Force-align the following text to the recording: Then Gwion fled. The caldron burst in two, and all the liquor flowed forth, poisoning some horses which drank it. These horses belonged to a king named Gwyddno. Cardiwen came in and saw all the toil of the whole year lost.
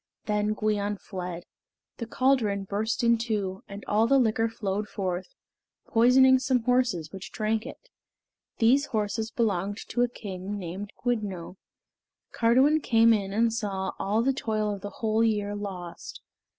Then 0.25 0.55
Gwion 0.55 0.97
fled. 0.99 1.43
The 1.97 2.07
caldron 2.07 2.63
burst 2.63 3.03
in 3.03 3.19
two, 3.19 3.61
and 3.67 3.85
all 3.85 4.07
the 4.07 4.17
liquor 4.17 4.49
flowed 4.49 4.87
forth, 4.89 5.35
poisoning 5.87 6.39
some 6.39 6.63
horses 6.63 7.11
which 7.11 7.31
drank 7.31 7.67
it. 7.67 7.87
These 8.57 8.87
horses 8.87 9.29
belonged 9.29 9.77
to 9.89 10.01
a 10.01 10.09
king 10.09 10.57
named 10.57 10.91
Gwyddno. 11.05 11.57
Cardiwen 12.31 12.81
came 12.81 13.13
in 13.13 13.31
and 13.31 13.53
saw 13.53 13.91
all 13.99 14.23
the 14.23 14.33
toil 14.33 14.73
of 14.73 14.81
the 14.81 14.89
whole 14.89 15.23
year 15.23 15.53
lost. 15.55 16.21